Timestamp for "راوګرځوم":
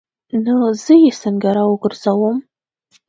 1.57-2.37